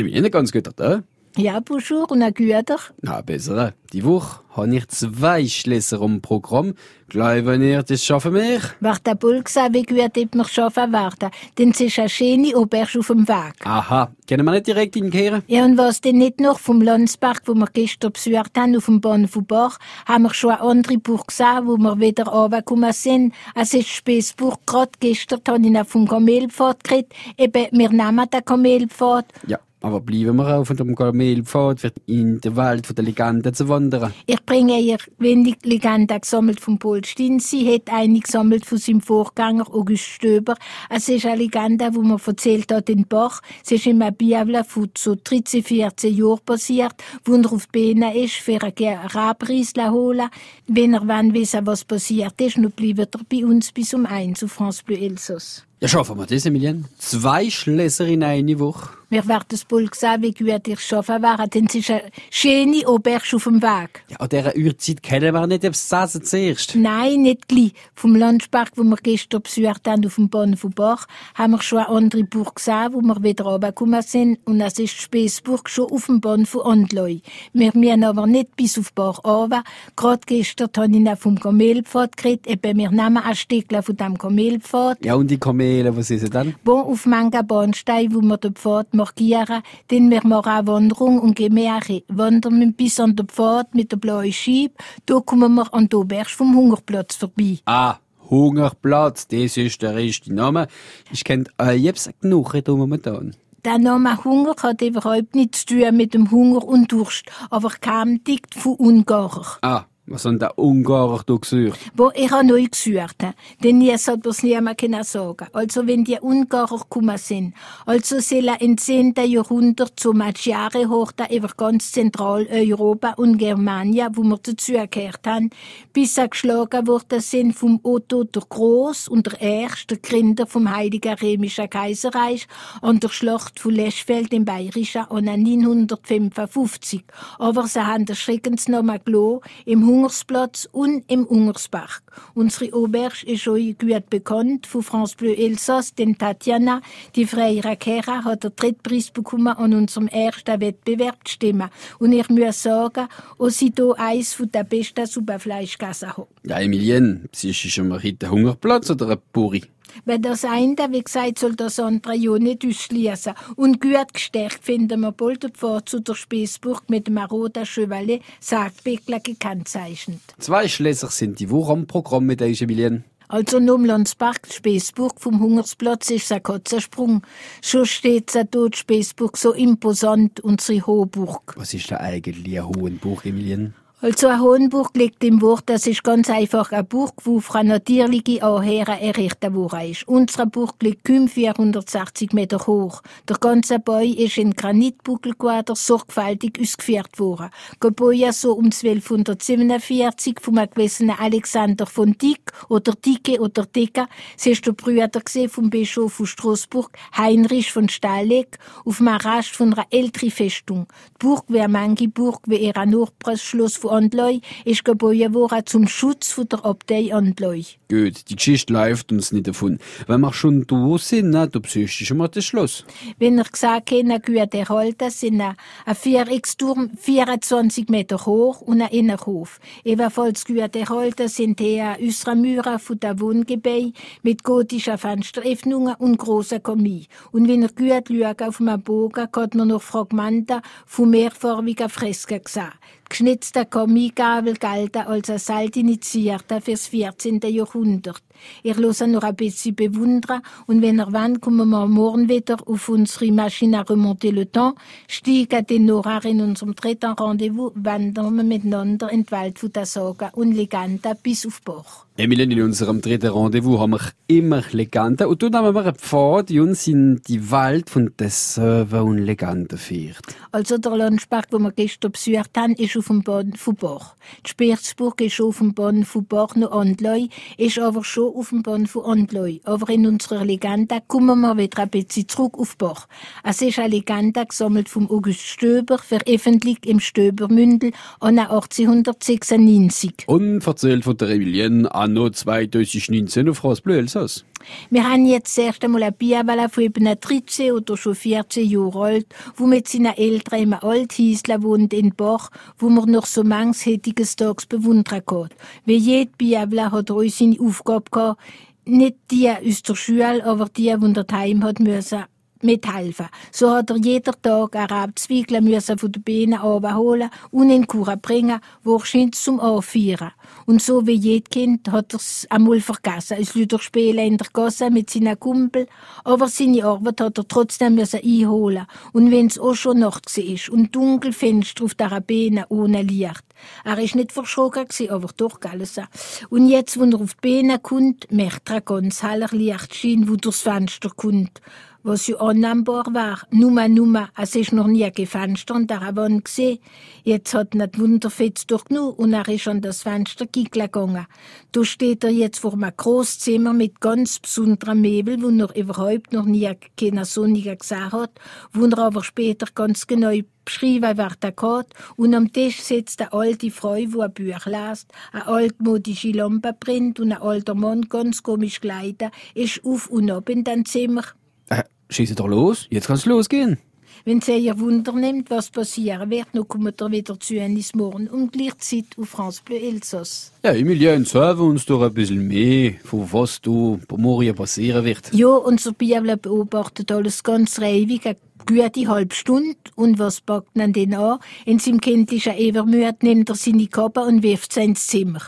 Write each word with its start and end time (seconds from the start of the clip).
Emilienne, 0.00 0.30
ganz 0.30 0.50
gut, 0.50 0.66
oder? 0.68 1.02
Ja, 1.36 1.60
bonjour 1.60 2.10
und 2.10 2.34
Güter. 2.34 2.78
Na, 3.02 3.20
besser. 3.20 3.72
Die 3.92 4.04
Woche 4.04 4.40
habe 4.56 4.74
ich 4.74 4.88
zwei 4.88 5.46
Schlösser 5.46 6.02
im 6.02 6.20
Programm. 6.20 6.74
Glauben 7.08 7.62
ihr, 7.62 7.84
das 7.84 8.04
schaffen 8.04 8.34
wir? 8.34 8.60
Wart 8.80 9.06
der 9.06 9.14
Bull 9.14 9.40
gesagt, 9.42 9.74
wie 9.74 9.84
gut 9.84 10.18
ob 10.18 10.34
wir 10.34 10.44
schaffen 10.44 10.92
werden. 10.92 11.30
Denn 11.56 11.70
es 11.70 11.80
ist 11.80 12.00
eine 12.00 12.08
schöne 12.08 12.56
Auberge 12.56 12.98
auf 12.98 13.06
dem 13.06 13.28
Weg. 13.28 13.54
Aha, 13.64 14.10
können 14.28 14.44
wir 14.44 14.50
nicht 14.50 14.66
direkt 14.66 14.94
hinkehren? 14.94 15.42
Ja, 15.46 15.64
und 15.64 15.78
was 15.78 16.00
denn 16.00 16.18
nicht 16.18 16.40
noch 16.40 16.58
vom 16.58 16.82
Landsberg, 16.82 17.42
wo 17.46 17.54
wir 17.54 17.68
gestern 17.72 18.12
besucht 18.12 18.56
haben, 18.56 18.76
auf 18.76 18.86
dem 18.86 19.00
Bahnhof 19.00 19.38
Bach, 19.46 19.78
haben 20.06 20.24
wir 20.24 20.34
schon 20.34 20.50
eine 20.50 20.62
andere 20.62 20.98
Burg 20.98 21.28
gesehen, 21.28 21.66
wo 21.66 21.76
wir 21.76 22.00
wieder 22.00 22.24
runtergekommen 22.24 22.92
sind. 22.92 23.34
Es 23.54 23.72
ist 23.72 23.88
Spesburg. 23.88 24.58
Gerade 24.66 24.90
gestern 24.98 25.40
habe 25.46 25.64
ich 25.64 25.70
noch 25.70 25.86
vom 25.86 26.08
Kamelpfad 26.08 26.82
geredet. 26.82 27.12
Eben, 27.38 27.66
wir 27.70 27.90
nehmen 27.90 28.30
den 28.30 28.44
Kamelpfad. 28.44 29.26
Ja, 29.46 29.58
aber 29.80 30.00
bleiben 30.00 30.36
wir 30.36 30.58
auf 30.58 30.68
dem 30.68 30.94
Kamelpfad, 30.94 31.80
für 31.80 31.92
in 32.06 32.40
der 32.40 32.56
Welt 32.56 32.96
der 32.96 33.04
Legenden 33.04 33.54
zu 33.54 33.68
wandern. 33.68 34.12
Ich 34.26 34.44
bringe 34.44 34.78
ihr 34.80 34.98
wenig 35.18 35.56
Legenden 35.64 36.20
gesammelt 36.20 36.60
von 36.60 36.78
Paul 36.78 37.04
Stinzi, 37.04 37.64
hat 37.64 37.92
eine 37.92 38.20
gesammelt 38.20 38.66
von 38.66 38.78
seinem 38.78 39.00
Vorgänger 39.00 39.66
August 39.72 40.04
Stöber. 40.04 40.56
Es 40.88 41.08
ist 41.08 41.26
eine 41.26 41.36
Legende, 41.36 41.90
wo 41.92 42.02
man 42.02 42.20
erzählt 42.24 42.70
hat 42.72 42.88
in 42.90 43.06
Bach. 43.06 43.40
Es 43.64 43.72
ist 43.72 43.86
in 43.86 44.02
einer 44.02 44.12
Bibel 44.12 44.62
von 44.64 44.90
so 44.96 45.16
13, 45.22 45.62
14 45.62 46.14
Jahren 46.14 46.40
passiert, 46.44 46.94
wo 47.24 47.34
er 47.34 47.52
auf 47.52 47.66
die 47.66 47.94
Beine 47.94 48.16
ist, 48.16 48.34
für 48.34 48.60
einen 48.62 48.98
Arabreis 48.98 49.72
zu 49.72 49.90
holen. 49.90 50.28
Wenn 50.66 50.94
er 50.94 51.06
wann 51.06 51.32
wissen, 51.32 51.66
was 51.66 51.84
passiert 51.84 52.40
ist, 52.40 52.56
dann 52.56 52.70
bleibt 52.70 53.14
er 53.14 53.20
bei 53.28 53.44
uns 53.44 53.72
bis 53.72 53.94
um 53.94 54.06
eins 54.06 54.44
auf 54.44 54.52
France 54.52 54.82
Bleu 54.84 54.96
Elsass. 54.96 55.64
Ja, 55.80 55.88
schaffen 55.88 56.18
wir 56.18 56.26
das, 56.26 56.44
Emilienne. 56.44 56.84
Zwei 56.98 57.48
Schlösser 57.48 58.06
in 58.06 58.22
eine 58.22 58.58
Woche. 58.58 58.99
Wir 59.12 59.26
werden 59.26 59.46
es 59.50 59.66
wohl 59.68 59.90
sehen, 59.92 60.22
wie 60.22 60.32
gut 60.32 60.68
ich 60.68 60.78
schaffen 60.78 61.20
werde, 61.20 61.48
denn 61.48 61.66
es 61.66 61.74
ist 61.74 61.90
eine 61.90 62.02
schöne 62.30 62.86
Auberge 62.86 63.34
auf 63.34 63.42
dem 63.42 63.60
Weg. 63.60 64.04
Ja, 64.08 64.18
an 64.18 64.28
dieser 64.28 64.56
Uhrzeit 64.56 65.02
kennen 65.02 65.34
wir 65.34 65.48
nicht, 65.48 65.64
es 65.64 65.88
das 65.88 66.12
zuerst. 66.12 66.76
Nein, 66.76 67.22
nicht 67.22 67.48
gleich. 67.48 67.72
Vom 67.96 68.14
Landspark, 68.14 68.70
wo 68.76 68.84
wir 68.84 68.96
gestern 69.02 69.42
besucht 69.42 69.88
haben, 69.88 70.06
auf 70.06 70.14
dem 70.14 70.28
Bahnhof 70.28 70.64
Bach, 70.76 71.08
haben 71.34 71.54
wir 71.54 71.60
schon 71.60 71.78
eine 71.78 71.88
andere 71.88 72.22
Burg 72.22 72.54
gesehen, 72.54 72.90
wo 72.92 73.00
wir 73.00 73.20
wieder 73.20 73.46
runtergekommen 73.46 74.00
sind. 74.02 74.38
Und 74.44 74.60
es 74.60 74.78
ist 74.78 74.94
die 74.94 75.02
Spesburg 75.02 75.68
schon 75.68 75.90
auf 75.90 76.06
dem 76.06 76.20
Bahnhof 76.20 76.64
Andleu. 76.64 77.16
Wir 77.52 77.72
müssen 77.74 78.04
aber 78.04 78.28
nicht 78.28 78.54
bis 78.54 78.78
auf 78.78 78.92
Bach 78.92 79.24
runter. 79.24 79.64
Gerade 79.96 80.20
gestern 80.24 80.68
habe 80.76 80.92
ich 80.92 81.00
noch 81.00 81.18
vom 81.18 81.36
Kamelpfad 81.36 82.16
geredet. 82.16 82.46
Eben, 82.46 82.78
wir 82.78 82.90
nehmen 82.90 83.16
ein 83.16 83.34
Stückchen 83.34 83.82
von 83.82 83.96
dem 83.96 84.16
Kamelpfad. 84.16 85.04
Ja, 85.04 85.16
und 85.16 85.28
die 85.28 85.38
Kamele, 85.38 85.96
was 85.96 86.10
ist 86.10 86.20
sie 86.20 86.30
dann? 86.30 86.54
Wo 86.64 86.74
auf 86.78 87.06
manchen 87.06 87.44
Bahnsteinen, 87.44 88.14
wo 88.14 88.20
wir 88.20 88.36
den 88.36 88.54
Pfad 88.54 88.99
markieren, 89.00 89.62
denn 89.90 90.10
wir 90.10 90.26
machen 90.26 90.52
eine 90.52 90.66
Wanderung 90.66 91.18
und 91.20 91.34
gehen 91.34 91.54
mehrere. 91.54 92.02
Wandern 92.08 92.60
wir 92.60 92.72
bis 92.72 93.00
an 93.00 93.16
den 93.16 93.28
Pfad 93.28 93.74
mit 93.74 93.92
der 93.92 93.96
blauen 93.96 94.32
Scheibe. 94.32 94.74
Da 95.06 95.20
kommen 95.20 95.54
wir 95.54 95.72
an 95.74 95.88
die 95.88 95.96
Auberge 95.96 96.30
vom 96.30 96.54
Hungerplatz 96.54 97.16
vorbei. 97.16 97.58
Ah, 97.64 97.96
Hungerplatz, 98.28 99.26
das 99.26 99.56
ist 99.56 99.82
der 99.82 99.96
richtige 99.96 100.34
Name. 100.34 100.68
Ich 101.10 101.24
kenne 101.24 101.44
äh, 101.60 101.72
jetzt 101.72 102.10
genug 102.20 102.54
reden 102.54 102.78
momentan. 102.78 103.34
Der 103.64 103.78
Name 103.78 104.24
Hunger 104.24 104.54
hat 104.62 104.80
überhaupt 104.80 105.34
nichts 105.34 105.66
zu 105.66 105.74
tun 105.74 105.96
mit 105.96 106.14
dem 106.14 106.30
Hunger 106.30 106.64
und 106.64 106.92
Durst, 106.92 107.24
aber 107.50 107.70
kam 107.80 108.24
dicht 108.24 108.54
von 108.54 108.76
Ungarer. 108.76 109.58
Ah, 109.60 109.84
was 110.10 110.24
haben 110.24 110.40
der 110.40 110.58
Ungarer 110.58 111.22
da 111.24 111.36
gesucht? 111.36 111.78
Wo 111.94 112.10
ich 112.14 112.30
habe 112.30 112.44
neu 112.44 112.66
gesucht, 112.66 113.16
denn 113.62 113.80
jetzt 113.80 114.08
hat 114.08 114.26
das 114.26 114.42
niemand 114.42 114.80
sagen. 115.06 115.46
Also 115.52 115.86
wenn 115.86 116.04
die 116.04 116.18
Ungarer 116.20 116.78
gekommen 116.78 117.16
sind, 117.16 117.54
also 117.86 118.18
sollen 118.18 118.56
im 118.58 118.76
10. 118.76 119.14
Jahrhundert 119.24 119.98
zu 119.98 120.12
Maggiare 120.12 120.88
hoch 120.88 121.12
da 121.12 121.26
über 121.28 121.48
ganz 121.56 121.92
Zentraleuropa 121.92 123.12
und 123.12 123.38
Germania, 123.38 124.08
wo 124.12 124.22
wir 124.24 124.38
dazu 124.42 124.72
gehört 124.72 125.26
haben, 125.26 125.50
bis 125.92 126.16
sie 126.16 126.28
geschlagen 126.28 126.88
worden 126.88 127.20
sind 127.20 127.52
vom 127.52 127.78
Otto 127.84 128.24
der 128.24 128.42
Groß 128.48 129.06
und 129.08 129.26
der 129.26 129.40
Erste, 129.40 129.96
der 129.96 129.98
Gründer 129.98 130.46
vom 130.46 130.74
Heiligen 130.74 131.14
Römischen 131.14 131.70
Kaiserreich 131.70 132.48
an 132.82 132.98
der 132.98 133.10
Schlacht 133.10 133.60
von 133.60 133.72
Leschfeld 133.72 134.32
im 134.32 134.44
Bayerischen 134.44 135.02
an 135.02 135.24
955. 135.24 137.04
Aber 137.38 137.68
sie 137.68 137.86
haben 137.86 138.06
den 138.06 138.16
Schreckensnamen 138.16 138.98
gelassen, 139.04 139.40
im 139.66 139.86
Hungersplatz 140.00 140.66
und 140.72 141.04
im 141.08 141.28
Hungerspark. 141.28 142.02
Unsere 142.32 142.72
Auberge 142.72 143.26
ist 143.26 143.46
euch 143.46 143.76
gut 143.76 144.08
bekannt 144.08 144.66
von 144.66 144.82
France 144.82 145.14
Bleu 145.14 145.34
Elsass, 145.34 145.94
denn 145.94 146.16
Tatjana, 146.16 146.80
die 147.14 147.26
freie 147.26 147.62
Rakera, 147.62 148.24
hat 148.24 148.44
den 148.44 148.52
Drittpreis 148.56 149.10
bekommen 149.10 149.48
an 149.48 149.74
unserem 149.74 150.08
ersten 150.08 150.58
Wettbewerb 150.58 151.28
stimmen. 151.28 151.68
Und 151.98 152.12
ich 152.12 152.30
muss 152.30 152.62
sagen, 152.62 153.08
dass 153.38 153.58
sie 153.58 153.74
hier 153.76 153.94
eins 153.98 154.32
von 154.32 154.50
der 154.50 154.64
besten 154.64 155.04
Superfleischgassen 155.04 156.16
haben. 156.16 156.28
Ja, 156.44 156.60
Emilienne, 156.60 157.28
siehst 157.32 157.64
du 157.64 157.68
schon 157.68 157.88
mal 157.88 158.02
heute 158.02 158.30
Hungerplatz 158.30 158.90
oder 158.90 159.10
ein 159.10 159.18
Puri? 159.34 159.64
Weil 160.04 160.18
das 160.18 160.44
eine, 160.44 160.76
wie 160.90 161.02
gesagt, 161.02 161.38
soll 161.38 161.54
das 161.54 161.78
andere 161.78 162.14
ja 162.14 162.38
nicht 162.38 162.66
ausschließen. 162.66 163.34
Und 163.56 163.80
gut 163.80 164.14
gestärkt 164.14 164.64
finden 164.64 165.00
wir 165.00 165.12
bald 165.12 165.42
den 165.42 165.52
Pfad 165.52 165.88
zu 165.88 166.00
der 166.00 166.14
Spesburg 166.14 166.88
mit 166.88 167.06
dem 167.06 167.18
roten 167.18 167.66
Chevalier 167.66 168.20
Sargbeckler 168.40 169.20
gekennzeichnet. 169.20 170.20
Zwei 170.38 170.68
Schlösser 170.68 171.08
sind 171.08 171.40
die 171.40 171.50
Woche 171.50 171.72
am 171.72 171.86
Programm 171.86 172.26
mit 172.26 172.42
euch, 172.42 172.62
Emilienne. 172.62 173.04
Also 173.30 173.58
um 173.58 173.84
Landsberg, 173.84 174.40
Spesburg 174.52 175.20
vom 175.20 175.38
Hungersplatz 175.38 176.10
ist 176.10 176.32
ein 176.32 176.42
kurzer 176.42 176.80
Sprung. 176.80 177.22
Schon 177.62 177.86
steht 177.86 178.30
sie 178.30 178.44
dort, 178.44 178.74
Spesburg, 178.74 179.36
so 179.36 179.52
imposant, 179.52 180.40
unsere 180.40 180.84
hohe 180.84 181.06
Burg. 181.06 181.54
Was 181.56 181.72
ist 181.72 181.92
da 181.92 181.98
eigentlich 181.98 182.58
eine 182.58 182.66
Hohenburg, 182.66 183.24
Emilienne? 183.24 183.72
Also 184.02 184.28
eine 184.28 184.40
Hohenburg 184.40 184.96
liegt 184.96 185.22
im 185.24 185.42
Wort, 185.42 185.64
das 185.66 185.86
ist 185.86 186.02
ganz 186.02 186.30
einfach 186.30 186.72
eine 186.72 186.84
Burg, 186.84 187.22
die 187.22 187.36
auf 187.36 187.54
einer 187.54 187.74
natürlichen 187.74 188.42
Anhöhe 188.42 188.80
errichtet 188.80 189.52
worden 189.52 189.90
ist. 189.90 190.08
Unsere 190.08 190.46
Burg 190.46 190.82
liegt 190.82 191.04
kaum 191.04 191.28
460 191.28 192.32
Meter 192.32 192.66
hoch. 192.66 193.02
Der 193.28 193.36
ganze 193.36 193.78
Bau 193.78 193.98
ist 193.98 194.38
in 194.38 194.54
Granitbuckelquader 194.54 195.76
sorgfältig 195.76 196.58
ausgeführt 196.58 197.18
worden. 197.18 197.50
Gebäude 197.78 198.32
so 198.32 198.54
um 198.54 198.70
1247 198.72 200.40
vom 200.40 200.54
gewissen 200.54 201.10
Alexander 201.10 201.84
von 201.84 202.16
Dick 202.16 202.52
oder 202.70 202.94
Dicke 202.94 203.38
oder 203.38 203.66
Dicker. 203.66 204.08
Sie 204.34 204.52
ist 204.52 204.64
der 204.64 204.72
Brüder 204.72 205.10
vom 205.50 205.68
Bischof 205.68 206.14
von 206.14 206.26
Straßburg, 206.26 206.96
Heinrich 207.18 207.70
von 207.70 207.90
Stahleck, 207.90 208.58
auf 208.86 208.96
dem 208.96 209.08
Rast 209.08 209.50
von 209.50 209.74
einer 209.74 209.86
älteren 209.90 210.30
Festung. 210.30 210.86
Die 211.20 211.26
Burg 211.26 211.44
wäre 211.48 211.68
manche 211.68 212.08
Burg 212.08 212.40
wie 212.46 212.56
ihr 212.56 212.72
Nachbarschloss 212.72 213.76
von 213.76 213.89
Andleu 213.90 214.38
ist 214.64 214.84
gebaut 214.84 215.34
worden 215.34 215.66
zum 215.66 215.88
Schutz 215.88 216.32
von 216.32 216.48
der 216.48 216.64
Abtei 216.64 217.12
Andleu. 217.12 217.62
Gut, 217.90 218.28
die 218.30 218.36
Geschichte 218.36 218.72
läuft 218.72 219.10
uns 219.10 219.32
nicht 219.32 219.48
davon. 219.48 219.78
Wenn 220.06 220.20
wir 220.20 220.32
schon 220.32 220.66
da 220.66 220.96
sind, 220.98 221.30
ne, 221.30 221.48
du 221.48 221.60
besuchst 221.60 221.94
schon 221.94 222.18
mal 222.18 222.28
das 222.28 222.44
Schloss. 222.44 222.84
Wenn 223.18 223.38
ihr 223.38 223.44
gesagt 223.44 223.90
habt, 223.90 224.26
gut 224.26 224.54
erhalten, 224.54 225.10
sind 225.10 225.40
ein 225.40 225.56
Vierecksturm 225.94 226.90
24 226.96 227.88
Meter 227.88 228.24
hoch 228.26 228.60
und 228.60 228.80
ein 228.80 228.90
Innenhof. 228.90 229.58
Ebenfalls 229.84 230.44
gut 230.44 230.76
erhalten 230.76 231.28
sind 231.28 231.58
die 231.58 231.80
äußere 231.80 232.36
Mauern 232.36 232.78
von 232.78 233.00
der 233.00 233.18
Wohngebäude 233.18 233.92
mit 234.22 234.44
gotischen 234.44 234.98
Fensteröffnungen 234.98 235.94
und 235.96 236.18
grossen 236.18 236.62
Kamin. 236.62 237.06
Und 237.32 237.48
wenn 237.48 237.62
ihr 237.62 237.68
gut 237.68 238.08
schaut 238.08 238.42
auf 238.42 238.58
dem 238.58 238.82
Bogen, 238.82 239.30
kann 239.32 239.50
man 239.54 239.68
noch 239.68 239.82
Fragmente 239.82 240.62
von 240.86 241.10
mehrfarbigen 241.10 241.88
Fresken 241.88 242.40
sehen. 242.46 242.70
Geschnitzter 243.10 243.64
Komigabel 243.64 244.54
galt 244.54 244.96
als 244.96 245.28
ein 245.30 245.38
Salt 245.38 245.76
initiierter 245.76 246.60
fürs 246.60 246.86
14. 246.86 247.40
Jahrhundert. 247.40 248.22
Ich 248.62 248.76
lasse 248.78 249.06
noch 249.06 249.24
ein 249.24 249.34
bisschen 249.34 249.74
bewundern 249.74 250.42
und 250.66 250.80
wenn 250.80 251.00
er 251.00 251.12
wann 251.12 251.40
kommen 251.40 251.68
wir 251.68 251.86
morgen 251.86 252.28
wieder 252.28 252.56
auf 252.66 252.88
unsere 252.88 253.32
Maschine 253.32 253.88
Remonter 253.88 254.32
le 254.32 254.50
Temps, 254.50 254.80
steigen 255.08 255.66
den 255.66 255.86
Nora 255.86 256.18
in 256.18 256.40
unserem 256.40 256.74
dritten 256.74 257.12
Rendezvous, 257.12 257.72
wandern 257.74 258.36
wir 258.36 258.44
miteinander 258.44 259.10
in 259.10 259.24
die 259.24 259.32
Welt 259.32 259.58
von 259.58 259.72
der 259.72 259.86
Sagen 259.86 260.30
und 260.32 260.52
Legenden 260.52 261.14
bis 261.22 261.46
auf 261.46 261.60
Bach. 261.62 262.06
Emilien, 262.16 262.50
in 262.50 262.62
unserem 262.62 263.00
dritten 263.00 263.30
Rendezvous 263.30 263.80
haben 263.80 263.92
wir 263.92 264.00
immer 264.26 264.62
Legenden 264.72 265.26
und 265.26 265.42
dort 265.42 265.54
haben 265.54 265.74
wir 265.74 265.84
einen 265.84 265.94
Pfad, 265.94 266.50
die 266.50 266.60
uns 266.60 266.86
in 266.86 267.20
die 267.26 267.50
Welt 267.50 267.88
von 267.88 268.12
den 268.18 268.28
Söwen 268.28 269.00
und 269.00 269.18
Legenden 269.18 269.78
führt. 269.78 270.36
Also 270.52 270.78
der 270.78 270.96
Landspark, 270.96 271.50
den 271.50 271.62
wir 271.62 271.72
gestern 271.72 272.12
besucht 272.12 272.50
haben, 272.56 272.74
ist 272.74 272.96
auf 273.00 273.06
dem 273.06 273.22
Boden 273.22 273.56
von 273.56 273.74
Bach. 273.76 274.14
Die 274.44 274.50
Spirzburg 274.50 275.22
ist 275.22 275.40
auf 275.40 275.56
dem 275.56 275.72
Boden 275.72 276.04
von 276.04 276.26
Bach 276.26 276.54
noch 276.54 276.72
Andleu, 276.72 277.28
ist 277.56 277.78
aber 277.78 278.04
schon 278.04 278.34
auf 278.34 278.50
dem 278.50 278.62
Boden 278.62 278.86
von 278.86 279.04
Andleu. 279.06 279.56
Aber 279.64 279.88
in 279.88 280.06
unserer 280.06 280.44
Legende 280.44 280.98
kommen 281.08 281.40
wir 281.40 281.56
wieder 281.56 281.82
ein 281.82 281.88
bisschen 281.88 282.28
zurück 282.28 282.58
auf 282.58 282.76
Bach. 282.76 283.08
Es 283.42 283.62
ist 283.62 283.78
eine 283.78 283.88
Legende 283.88 284.44
gesammelt 284.44 284.90
vom 284.90 285.10
August 285.10 285.40
Stöber, 285.40 285.96
veröffentlicht 285.96 286.84
im 286.84 287.00
Stöbermündel 287.00 287.92
an 288.20 288.38
1896. 288.38 290.24
Und 290.26 290.66
erzählt 290.66 291.04
von 291.04 291.16
der 291.16 291.30
Emilien 291.30 291.86
anno 291.86 292.28
2019 292.28 293.48
auf 293.48 293.56
France 293.56 293.80
Bleu 293.80 293.96
Elsass. 293.96 294.44
Wir 294.90 295.08
haben 295.08 295.26
jetzt 295.26 295.56
das 295.56 295.64
erste 295.64 295.88
Mal 295.88 296.02
ein 296.02 296.14
Biawala 296.14 296.68
von 296.68 296.84
eben 296.84 297.04
13 297.04 297.72
oder 297.72 297.96
schon 297.96 298.14
14 298.14 298.68
Jahren 298.68 299.02
alt, 299.02 299.26
wo 299.56 299.66
mit 299.66 299.88
seinen 299.88 300.16
Eltern 300.16 300.62
im 300.62 300.74
Althäusle 300.74 301.62
wohnt 301.62 301.92
in 301.92 302.14
Bach, 302.14 302.50
wo 302.78 302.88
man 302.88 303.10
noch 303.10 303.26
so 303.26 303.42
manches 303.44 303.86
hätiges 303.86 304.36
Tags 304.36 304.66
bewundern 304.66 305.24
kann. 305.24 305.48
Wie 305.84 305.96
jeder 305.96 306.30
Biawala 306.36 306.92
hat 306.92 307.10
er 307.10 307.28
seine 307.30 307.60
Aufgabe 307.60 308.10
gehabt, 308.10 308.40
nicht 308.84 309.16
die 309.30 309.50
aus 309.50 309.82
der 309.82 309.94
Schule, 309.94 310.44
aber 310.44 310.68
die, 310.68 310.94
die 310.98 311.12
daheim 311.12 311.64
hat 311.64 311.80
müssen 311.80 312.24
mithelfen. 312.62 313.28
So 313.52 313.70
hat 313.70 313.90
er 313.90 313.96
jeder 313.96 314.40
Tag 314.40 314.76
eine 314.76 314.90
Raubzwiebeln 314.90 315.64
müssen 315.64 315.98
von 315.98 316.12
den 316.12 316.22
Beinen 316.22 316.62
holen 316.62 317.30
und 317.50 317.70
in 317.70 317.82
die 317.82 317.86
Kur 317.86 318.16
bringen, 318.16 318.60
wahrscheinlich 318.84 319.34
zum 319.34 319.60
Anfeiern. 319.60 320.32
Und 320.66 320.82
so 320.82 321.06
wie 321.06 321.12
jedes 321.12 321.50
Kind 321.50 321.90
hat 321.90 322.12
er 322.12 322.18
es 322.18 322.46
einmal 322.50 322.80
vergessen. 322.80 323.36
Es 323.40 323.54
Lüder 323.54 323.78
spielen 323.78 324.18
in 324.18 324.36
der 324.36 324.48
Gasse 324.52 324.90
mit 324.90 325.10
seinen 325.10 325.38
Kumpel, 325.38 325.86
aber 326.24 326.48
seine 326.48 326.84
Arbeit 326.84 327.20
hat 327.20 327.38
er 327.38 327.48
trotzdem 327.48 327.94
müssen 327.94 328.20
einholen. 328.22 328.86
Und 329.12 329.30
wenn 329.30 329.46
es 329.46 329.58
auch 329.58 329.74
schon 329.74 330.00
Nacht 330.00 330.36
war 330.36 330.74
und 330.74 330.94
dunkel 330.94 331.32
Fenster 331.32 331.84
auf 331.84 331.94
der 331.94 332.20
Beine 332.20 332.66
ohne 332.68 333.02
Licht. 333.02 333.44
Er 333.84 333.98
ist 333.98 334.14
nicht 334.14 334.32
verschrocken 334.32 334.86
aber 335.10 335.28
doch 335.36 335.60
alles. 335.62 336.00
Und 336.48 336.68
jetzt, 336.68 336.98
wenn 336.98 337.12
er 337.12 337.20
auf 337.20 337.34
die 337.34 337.62
Beine 337.62 337.78
kommt, 337.78 338.30
merkt 338.32 338.70
er 338.70 338.80
ganz 338.80 339.22
heller 339.22 339.48
Lichtschein, 339.50 340.28
wo 340.28 340.36
durchs 340.36 340.62
Fenster 340.62 341.10
kommt 341.10 341.60
was 342.02 342.26
ja 342.26 342.36
annehmbar 342.36 343.04
war. 343.12 343.40
Nummer, 343.50 343.88
Nummer, 343.88 344.30
es 344.36 344.54
ist 344.54 344.72
noch 344.72 344.86
nie 344.86 345.10
kein 345.10 345.26
Fenster 345.26 345.74
an 345.74 345.86
der 345.86 346.16
Wand 346.16 346.44
gesehen. 346.44 346.78
Jetzt 347.24 347.54
hat 347.54 347.74
er 347.74 347.86
die 347.88 347.98
Wunderfetz 347.98 348.66
durchgenommen 348.66 349.14
und 349.14 349.32
er 349.32 349.48
ist 349.48 349.68
an 349.68 349.80
das 349.80 350.02
Fenster 350.02 350.46
gegangen. 350.46 351.26
Da 351.72 351.84
steht 351.84 352.24
er 352.24 352.30
jetzt 352.30 352.60
vor 352.60 352.72
einem 352.72 352.90
Großzimmer 352.96 353.72
mit 353.72 354.00
ganz 354.00 354.38
besonderen 354.38 355.00
Möbel, 355.00 355.42
wo 355.42 355.48
er 355.48 355.76
überhaupt 355.76 356.32
noch 356.32 356.46
nie 356.46 356.70
keine 356.96 357.24
Sonniger 357.24 357.76
gesehen 357.76 358.12
hat, 358.12 358.32
wo 358.72 358.86
er 358.86 358.98
aber 358.98 359.22
später 359.22 359.66
ganz 359.74 360.06
genau 360.06 360.32
beschrieben, 360.64 361.16
wer 361.16 361.32
da 361.40 361.50
geht. 361.50 361.94
Und 362.16 362.34
am 362.34 362.52
Tisch 362.52 362.80
sitzt 362.80 363.20
eine 363.20 363.32
alte 363.32 363.70
Frau, 363.70 363.96
die 363.96 364.20
ein 364.20 364.32
Buch 364.32 364.66
liest, 364.66 365.12
eine 365.32 365.46
altmodische 365.46 366.32
Lampe 366.32 366.74
brennt 366.78 367.20
und 367.20 367.32
ein 367.32 367.42
alter 367.42 367.74
Mann, 367.74 368.08
ganz 368.08 368.42
komisch 368.42 368.80
gekleidet, 368.80 369.32
ist 369.54 369.84
auf 369.84 370.08
und 370.08 370.30
ab 370.30 370.48
in 370.48 370.64
dem 370.64 370.84
Zimmer. 370.84 371.24
Äh, 371.70 371.84
schieße 372.10 372.34
doch 372.34 372.48
los, 372.48 372.86
jetzt 372.90 373.06
kann's 373.06 373.26
losgehen. 373.26 373.78
Wenn 374.24 374.42
sie 374.42 374.58
ihr 374.58 374.78
Wunder 374.78 375.12
nimmt, 375.12 375.50
was 375.50 375.70
passieren 375.70 376.30
wird, 376.30 376.48
dann 376.52 376.68
kommt 376.68 377.00
er 377.00 377.10
wieder 377.10 377.40
zu 377.40 377.58
uns 377.58 377.94
morgen 377.94 378.50
gleiche 378.50 378.76
Zeit 378.76 379.06
auf 379.16 379.30
France 379.30 379.62
Bleu 379.64 379.76
Elsass. 379.76 380.52
Ja, 380.62 380.72
Emilien, 380.72 381.24
sagen 381.24 381.60
uns 381.60 381.86
doch 381.86 382.02
ein 382.02 382.12
bisschen 382.12 382.46
mehr, 382.46 382.94
von 383.02 383.32
was 383.32 383.62
du 383.62 383.98
morgen 384.14 384.54
passieren 384.54 385.06
wird. 385.06 385.32
Ja, 385.32 385.48
unser 385.48 385.92
Bibel 385.92 386.36
beobachtet 386.36 387.10
alles 387.10 387.42
ganz 387.42 387.80
reibig, 387.80 388.26
eine 388.26 388.36
gute 388.66 389.08
halbe 389.08 389.34
Stunde. 389.34 389.78
Und 389.94 390.18
was 390.18 390.42
packt 390.42 390.76
man 390.76 390.92
denn 390.92 391.14
an? 391.14 391.38
In 391.64 391.78
seinem 391.78 392.00
kindlichen 392.00 392.58
Evermüd 392.58 393.22
nimmt 393.22 393.48
er 393.48 393.54
seine 393.54 393.86
Kappe 393.86 394.20
und 394.20 394.42
wirft 394.42 394.74
sie 394.74 394.82
ins 394.82 395.06
Zimmer. 395.06 395.40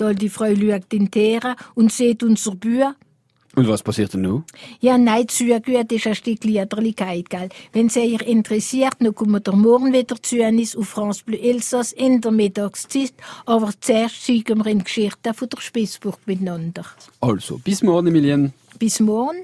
Die 0.00 0.04
alte 0.04 0.30
Frau 0.30 0.52
schaut 0.54 0.92
in 0.92 1.04
die 1.04 1.10
Teere 1.10 1.54
und 1.74 1.92
sieht 1.92 2.24
unser 2.24 2.56
Bühr, 2.56 2.96
und 3.56 3.68
was 3.68 3.82
passiert 3.82 4.12
denn 4.12 4.20
nun? 4.20 4.44
Ja, 4.80 4.98
nein, 4.98 5.26
zugehört 5.28 5.90
ist 5.90 6.06
ein 6.06 6.14
Stück 6.14 6.44
Liederlichkeit, 6.44 7.30
gell. 7.30 7.48
Wenn 7.72 7.88
sie 7.88 8.04
ihr 8.04 8.20
interessiert, 8.20 8.96
dann 8.98 9.14
kommen 9.14 9.42
wir 9.42 9.56
morgen 9.56 9.94
wieder 9.94 10.20
zu 10.22 10.42
uns 10.42 10.76
auf 10.76 10.88
France 10.88 11.22
Bleu 11.24 11.38
Elsass 11.38 11.92
in 11.92 12.20
der 12.20 12.32
Mittagszeit. 12.32 13.14
Aber 13.46 13.70
zuerst 13.80 14.26
zeigen 14.26 14.58
wir 14.58 14.66
in 14.66 14.84
Geschichte 14.84 15.32
von 15.32 15.48
der 15.48 15.60
Spissburg 15.60 16.18
miteinander. 16.26 16.84
Also, 17.20 17.58
bis 17.58 17.82
morgen, 17.82 18.08
Emilien. 18.08 18.52
Bis 18.78 19.00
morgen. 19.00 19.38